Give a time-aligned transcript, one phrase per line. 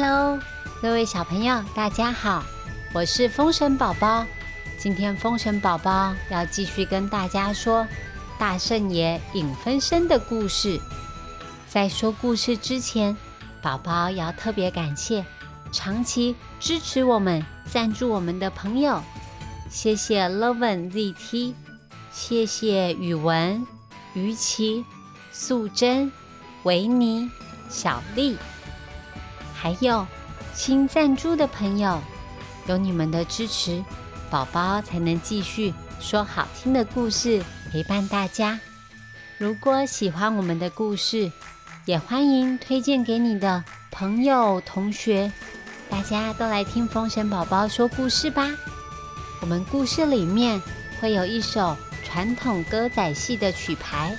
[0.00, 0.38] Hello，
[0.80, 2.44] 各位小朋友，大家好，
[2.92, 4.24] 我是风神宝宝。
[4.78, 7.84] 今天风神宝宝要继续跟大家说
[8.38, 10.80] 大圣爷影分身的故事。
[11.68, 13.16] 在说故事之前，
[13.60, 15.24] 宝宝要特别感谢
[15.72, 19.02] 长期支持我们、赞助我们的朋友，
[19.68, 21.54] 谢谢 Loven ZT，
[22.12, 23.66] 谢谢宇文、
[24.14, 24.84] 于琪、
[25.32, 26.12] 素贞、
[26.62, 27.28] 维尼、
[27.68, 28.36] 小丽。
[29.60, 30.06] 还有
[30.54, 32.00] 新赞助的朋友，
[32.68, 33.82] 有你们的支持，
[34.30, 38.60] 宝宝才能继续说好听的故事陪伴大家。
[39.36, 41.32] 如果喜欢我们的故事，
[41.86, 45.32] 也欢迎推荐给你的朋友、同学，
[45.90, 48.48] 大家都来听风神宝宝说故事吧。
[49.40, 50.62] 我们故事里面
[51.00, 54.16] 会有一首传统歌仔戏的曲牌，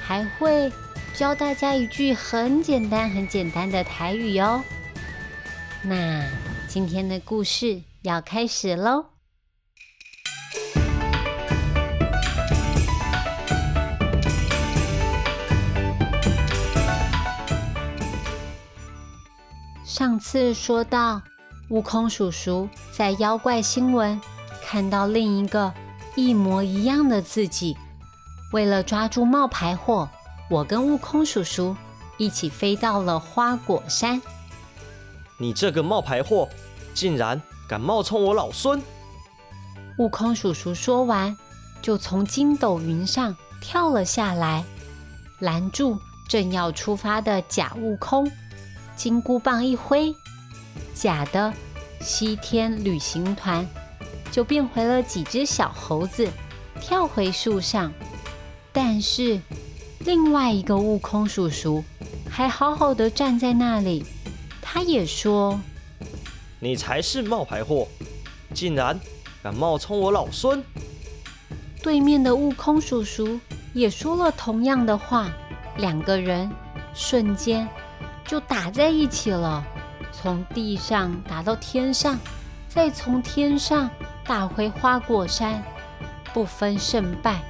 [0.00, 0.72] 还会。
[1.14, 4.62] 教大家一句很简单、很简单的台语哟。
[5.82, 6.24] 那
[6.66, 9.04] 今天的故事要开始喽。
[19.84, 21.20] 上次说到，
[21.68, 24.18] 悟空叔叔在妖怪新闻
[24.62, 25.72] 看到另一个
[26.16, 27.76] 一模一样的自己，
[28.52, 30.08] 为了抓住冒牌货。
[30.52, 31.74] 我跟悟空叔叔
[32.18, 34.20] 一起飞到了花果山。
[35.38, 36.46] 你这个冒牌货，
[36.92, 38.82] 竟然敢冒充我老孙！
[39.96, 41.34] 悟空叔叔说完，
[41.80, 44.62] 就从筋斗云上跳了下来，
[45.38, 48.30] 拦住正要出发的假悟空。
[48.94, 50.14] 金箍棒一挥，
[50.92, 51.50] 假的
[51.98, 53.66] 西天旅行团
[54.30, 56.28] 就变回了几只小猴子，
[56.78, 57.90] 跳回树上。
[58.70, 59.40] 但是。
[60.04, 61.84] 另外一个悟空叔叔
[62.28, 64.04] 还好好的站在那里，
[64.60, 65.60] 他也说
[66.58, 67.86] ：“你才是冒牌货，
[68.52, 68.98] 竟然
[69.42, 70.62] 敢冒充我老孙！”
[71.82, 73.38] 对面的悟空叔叔
[73.72, 75.30] 也说了同样的话，
[75.76, 76.50] 两个人
[76.94, 77.68] 瞬间
[78.26, 79.64] 就打在一起了，
[80.12, 82.18] 从地上打到天上，
[82.68, 83.88] 再从天上
[84.24, 85.62] 打回花果山，
[86.34, 87.40] 不分胜败。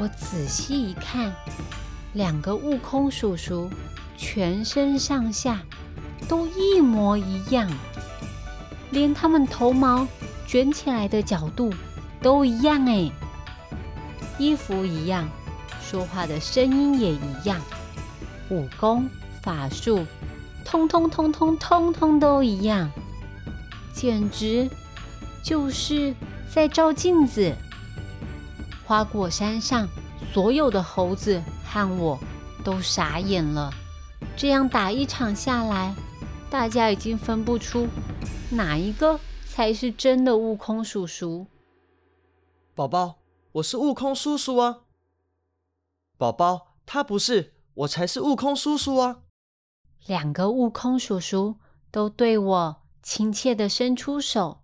[0.00, 1.34] 我仔细一看，
[2.12, 3.68] 两个悟空叔叔
[4.16, 5.60] 全身上下
[6.28, 7.68] 都一模一样，
[8.90, 10.06] 连他们头毛
[10.46, 11.74] 卷起来的角度
[12.22, 13.10] 都一样哎，
[14.38, 15.28] 衣服一样，
[15.82, 17.60] 说话的声音也一样，
[18.50, 19.10] 武功
[19.42, 20.06] 法术
[20.64, 22.88] 通通通通通通都一样，
[23.92, 24.70] 简直
[25.42, 26.14] 就是
[26.48, 27.52] 在照镜子。
[28.88, 29.86] 花果山上
[30.32, 32.18] 所有的猴子和我
[32.64, 33.70] 都傻眼了。
[34.34, 35.94] 这样打一场下来，
[36.48, 37.86] 大家已经分不出
[38.50, 41.46] 哪一个才是真的悟空叔叔。
[42.74, 43.18] 宝宝，
[43.52, 44.84] 我是悟空叔叔啊！
[46.16, 49.18] 宝宝，他不是，我才是悟空叔叔啊！
[50.06, 51.56] 两个悟空叔叔
[51.90, 54.62] 都对我亲切的伸出手，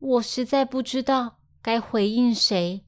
[0.00, 2.82] 我实在不知道该回应谁。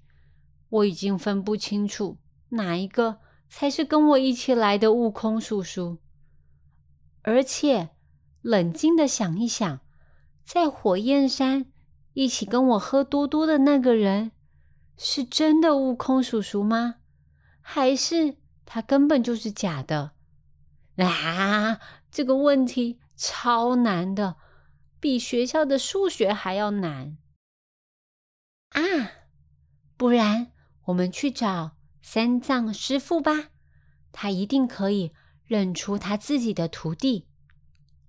[0.70, 2.18] 我已经分不清楚
[2.50, 5.98] 哪一个才是跟我一起来的悟空叔叔，
[7.22, 7.90] 而且
[8.42, 9.80] 冷静的想一想，
[10.44, 11.72] 在火焰山
[12.12, 14.32] 一起跟我喝多多的那个人，
[14.96, 16.96] 是真的悟空叔叔吗？
[17.60, 18.36] 还是
[18.66, 20.12] 他根本就是假的？
[20.96, 21.80] 啊，
[22.10, 24.36] 这个问题超难的，
[25.00, 27.16] 比学校的数学还要难
[28.70, 28.80] 啊！
[29.96, 30.52] 不然。
[30.88, 33.50] 我们去找三藏师傅吧，
[34.10, 35.12] 他一定可以
[35.44, 37.26] 认出他自己的徒弟。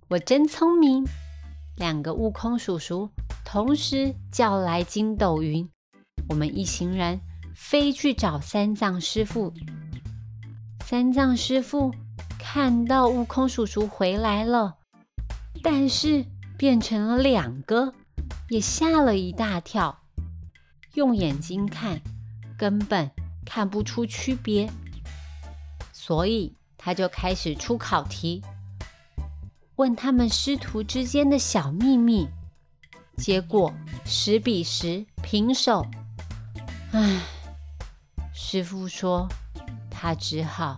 [0.07, 1.03] 我真聪明！
[1.75, 3.09] 两个悟空叔叔
[3.43, 5.69] 同时叫来筋斗云，
[6.29, 7.19] 我们一行人
[7.53, 9.53] 飞去找三藏师傅。
[10.85, 11.93] 三藏师傅
[12.39, 14.77] 看到悟空叔叔回来了，
[15.61, 16.25] 但是
[16.57, 17.93] 变成了两个，
[18.47, 19.99] 也吓了一大跳，
[20.93, 22.01] 用眼睛看。
[22.59, 23.09] 根本
[23.45, 24.69] 看不出区别，
[25.93, 28.43] 所以他就开始出考题，
[29.77, 32.27] 问他们师徒之间的小秘密。
[33.15, 33.73] 结果
[34.05, 35.85] 十比十平手。
[36.91, 37.21] 唉，
[38.33, 39.29] 师傅说
[39.89, 40.77] 他只好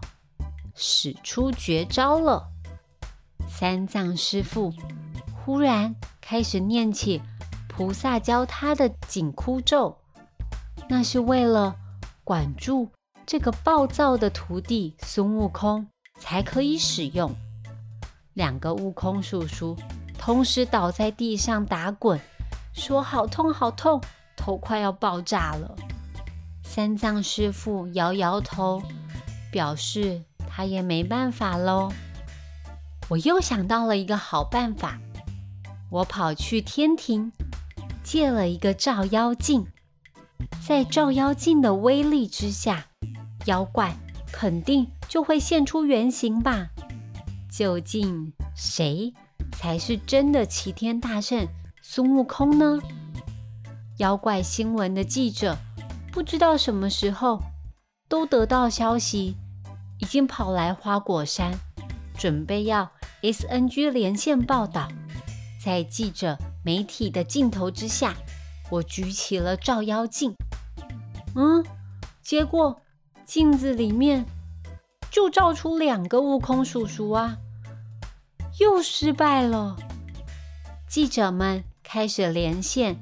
[0.76, 2.48] 使出绝招了。
[3.50, 4.72] 三藏师傅
[5.34, 7.22] 忽然开始念起
[7.68, 10.01] 菩萨教他的紧箍咒。
[10.92, 11.78] 那是为了
[12.22, 12.90] 管住
[13.26, 15.88] 这个暴躁的徒弟孙悟空
[16.20, 17.34] 才可以使用。
[18.34, 19.78] 两个悟空叔叔
[20.20, 22.20] 同时倒在地上打滚，
[22.74, 24.02] 说：“好痛，好痛，
[24.36, 25.78] 头快要爆炸了。”
[26.62, 28.84] 三藏师傅摇摇头，
[29.50, 31.90] 表示他也没办法喽。
[33.08, 35.00] 我又想到了一个好办法，
[35.90, 37.32] 我跑去天庭
[38.04, 39.71] 借了一个照妖镜，
[40.66, 42.86] 在照妖镜的威力之下，
[43.46, 43.96] 妖怪
[44.32, 46.70] 肯定就会现出原形吧？
[47.50, 49.12] 究竟谁
[49.52, 51.48] 才是真的齐天大圣
[51.82, 52.80] 孙悟空呢？
[53.98, 55.58] 妖怪新闻的记者
[56.12, 57.42] 不知道什么时候
[58.08, 59.36] 都得到消息，
[60.00, 61.52] 已经跑来花果山，
[62.16, 62.90] 准备要
[63.24, 64.88] SNG 连线报道。
[65.64, 68.16] 在记者媒体的镜头之下，
[68.70, 70.34] 我举起了照妖镜，
[71.36, 71.66] 嗯，
[72.22, 72.82] 结果
[73.26, 74.26] 镜子里面。
[75.10, 77.38] 就照出两个悟空叔叔啊，
[78.62, 79.76] 又失败了。
[80.88, 82.98] 记者们开始连线，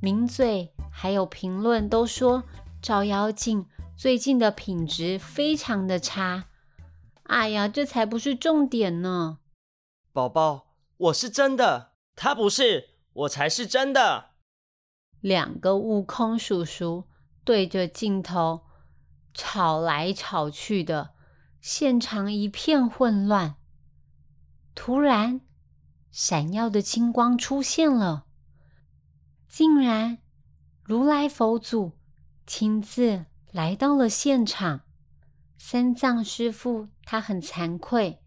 [0.00, 2.44] 名嘴还有评论都说
[2.80, 6.44] 照妖镜最近的品质非常的差。
[7.24, 9.38] 哎呀，这才不是重点呢！
[10.12, 10.68] 宝宝，
[10.98, 14.30] 我是真的，他不是，我才是真的。
[15.20, 17.06] 两个悟空叔叔
[17.44, 18.62] 对着镜头
[19.32, 21.14] 吵来吵去的。
[21.60, 23.56] 现场一片混乱。
[24.74, 25.42] 突然，
[26.10, 28.24] 闪耀的金光出现了，
[29.46, 30.18] 竟然
[30.82, 31.92] 如来佛祖
[32.46, 34.82] 亲自来到了现场。
[35.58, 38.22] 三藏师傅他很惭愧，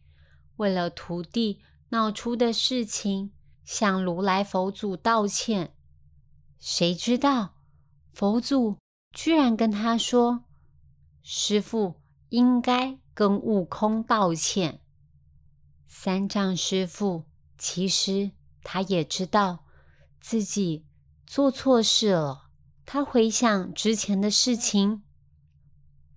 [0.57, 3.33] 为了徒弟闹出的事情，
[3.65, 5.75] 向如来佛祖道歉。
[6.59, 7.55] 谁知道
[8.11, 8.77] 佛祖
[9.13, 10.43] 居然跟他说
[11.23, 14.81] ：“师傅应该。”跟悟空道歉。
[15.85, 17.25] 三藏师傅
[17.59, 18.31] 其实
[18.63, 19.65] 他也知道
[20.19, 20.87] 自己
[21.27, 22.49] 做错事了。
[22.85, 25.03] 他回想之前的事情，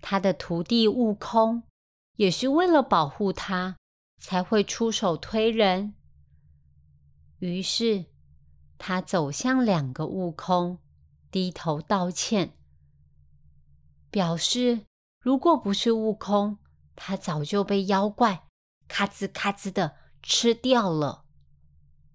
[0.00, 1.64] 他的徒弟悟空
[2.14, 3.76] 也是为了保护他
[4.18, 5.94] 才会出手推人。
[7.40, 8.06] 于是
[8.78, 10.78] 他走向两个悟空，
[11.30, 12.55] 低头道歉，
[14.10, 14.86] 表示
[15.20, 16.58] 如果不是悟空。
[16.98, 18.44] 他早就被妖怪
[18.88, 21.26] 咔吱咔吱的吃掉了，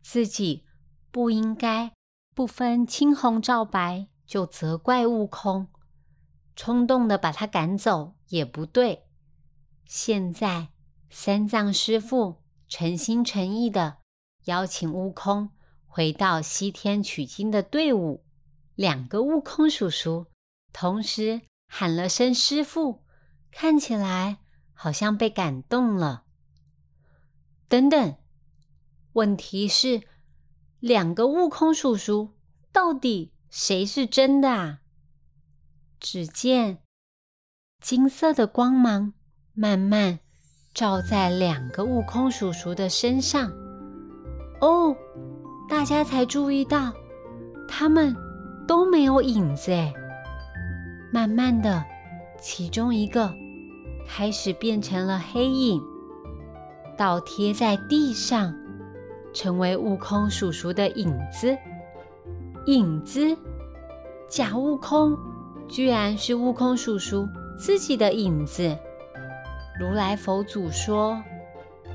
[0.01, 0.65] 自己
[1.11, 1.93] 不应该
[2.33, 5.67] 不分青红皂白就责怪悟空，
[6.55, 9.05] 冲动的把他赶走也不对。
[9.85, 10.69] 现在
[11.11, 13.99] 三藏师傅诚心诚意的
[14.45, 15.51] 邀请悟空
[15.85, 18.25] 回到西天取经的队伍，
[18.73, 20.25] 两个悟空叔叔
[20.73, 21.41] 同时
[21.73, 23.03] 喊了声“师傅”，
[23.49, 24.39] 看起来。
[24.83, 26.23] 好像被感动了。
[27.67, 28.15] 等等，
[29.13, 30.01] 问题是
[30.79, 32.33] 两个悟空叔叔
[32.71, 34.79] 到底谁是真的啊？
[35.99, 36.79] 只见
[37.79, 39.13] 金色的光芒
[39.53, 40.17] 慢慢
[40.73, 43.51] 照在两个悟空叔叔的身上。
[44.61, 44.95] 哦，
[45.69, 46.91] 大家才注意到
[47.67, 48.15] 他们
[48.67, 49.93] 都没有影子哎。
[51.11, 51.83] 慢慢的，
[52.39, 53.33] 其中一个。
[54.07, 55.81] 开始变成了黑影，
[56.97, 58.53] 倒贴在地上，
[59.33, 61.57] 成为悟空叔叔的影子。
[62.65, 63.37] 影子，
[64.27, 65.17] 假悟空，
[65.67, 67.25] 居然是悟空叔叔
[67.57, 68.77] 自己的影子。
[69.79, 71.21] 如来佛祖说，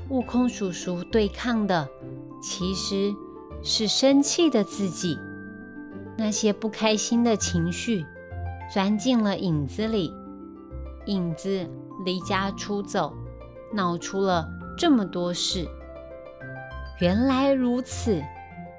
[0.09, 1.87] 悟空叔叔对抗的
[2.41, 3.13] 其实
[3.61, 5.19] 是生气的自己，
[6.17, 8.03] 那些不开心的情绪
[8.73, 10.13] 钻进了影子里，
[11.05, 11.67] 影子。
[12.05, 13.11] 离家出走，
[13.73, 14.47] 闹出了
[14.77, 15.67] 这么多事。
[16.99, 18.21] 原来如此，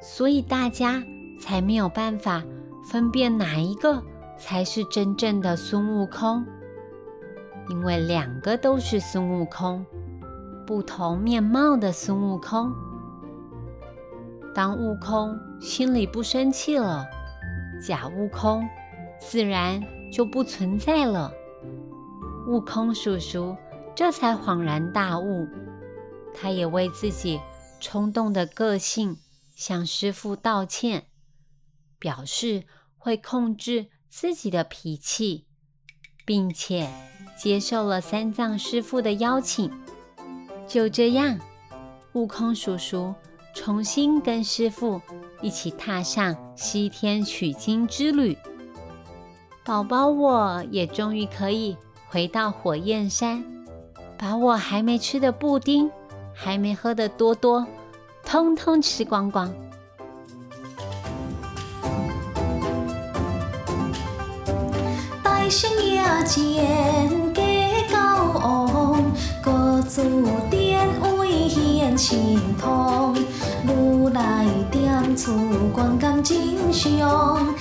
[0.00, 1.02] 所以大家
[1.40, 2.44] 才没有办法
[2.88, 4.00] 分辨哪一个
[4.38, 6.46] 才是真正的孙悟空。
[7.68, 9.84] 因为两个都是孙悟空，
[10.64, 12.72] 不同面貌的孙悟空。
[14.54, 17.04] 当悟空心里不生气了，
[17.84, 18.64] 假悟空
[19.20, 19.82] 自然
[20.12, 21.32] 就不存在了。
[22.48, 23.56] 悟空叔叔
[23.94, 25.46] 这才恍然大悟，
[26.34, 27.40] 他也为自己
[27.80, 29.18] 冲动的个性
[29.54, 31.06] 向师傅道歉，
[31.98, 32.64] 表示
[32.96, 35.46] 会控制自己的脾气，
[36.24, 36.88] 并且
[37.36, 39.70] 接受了三藏师傅的邀请。
[40.66, 41.38] 就这样，
[42.12, 43.14] 悟空叔叔
[43.54, 45.00] 重新跟师傅
[45.42, 48.36] 一起踏上西天取经之旅，
[49.68, 51.76] 宝宝我也终于可以。
[52.08, 53.44] 回到火焰山，
[54.16, 55.90] 把我还没吃的布丁
[56.32, 57.66] 还没喝的多多，
[58.24, 59.52] 通通吃光光。
[65.22, 67.42] 大声也前加
[67.92, 69.04] 高昂，
[69.42, 70.02] 各自
[70.48, 73.14] 点位显清通。
[73.66, 75.30] 如来点出
[75.74, 77.54] 观感真相，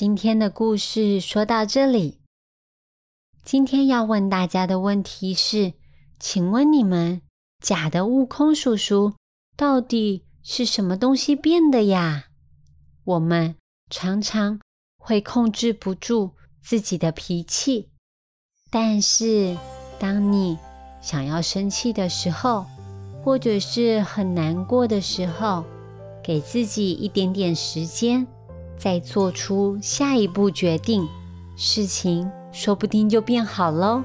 [0.00, 2.20] 今天的故事说到这里。
[3.44, 5.72] 今天要问大家的问题是：
[6.20, 7.20] 请问你们
[7.60, 9.14] 假的悟空叔叔
[9.56, 12.26] 到底是什么东西变的呀？
[13.02, 13.56] 我们
[13.90, 14.60] 常常
[14.98, 16.30] 会控制不住
[16.62, 17.88] 自己的脾气，
[18.70, 19.56] 但是
[19.98, 20.56] 当你
[21.02, 22.64] 想要生气的时候，
[23.24, 25.64] 或者是很难过的时候，
[26.22, 28.24] 给自己一点点时间。
[28.78, 31.06] 再做出下一步决定，
[31.56, 34.02] 事情说不定就变好喽。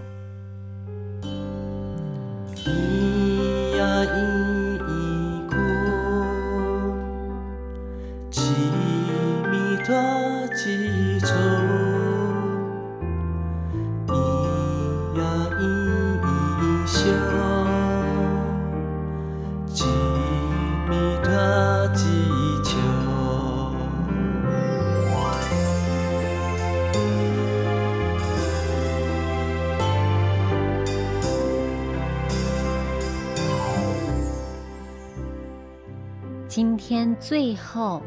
[36.56, 38.00] 今天最后，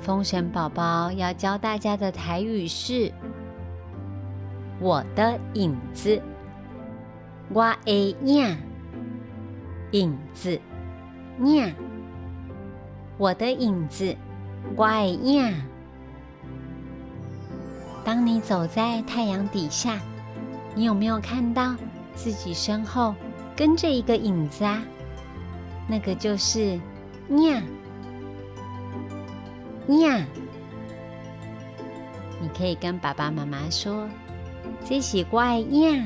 [0.00, 3.10] 风神宝宝要教大家的台语是：
[4.78, 6.20] 我的影子，
[7.48, 8.54] 我的影，
[9.92, 10.60] 影子，
[11.42, 11.74] 影，
[13.16, 14.14] 我的影子，
[14.76, 15.50] 我的影。
[18.04, 19.98] 当你走在太阳底下，
[20.74, 21.74] 你有没有看到
[22.14, 23.14] 自己身后
[23.56, 24.82] 跟着一个影子啊？
[25.88, 26.78] 那个就是。
[27.30, 27.62] 呀
[29.86, 30.26] 呀，
[32.40, 34.08] 你可以跟爸爸妈妈说
[34.84, 36.04] 这些怪呀，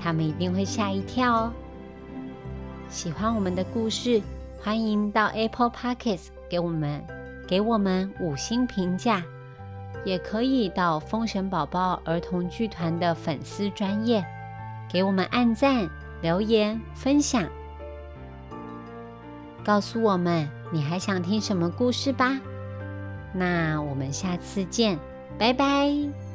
[0.00, 1.52] 他们一定会吓一跳哦。
[2.88, 4.22] 喜欢我们的故事，
[4.62, 7.04] 欢迎到 Apple Pockets 给我们
[7.48, 9.24] 给我们五星评价，
[10.04, 14.24] 也可以到风神宝宝儿童剧团的粉丝专业
[14.88, 15.90] 给我们按赞、
[16.22, 17.48] 留言、分享。
[19.66, 22.38] 告诉我们你还想听什么故事吧，
[23.34, 24.96] 那我们下次见，
[25.36, 26.25] 拜拜。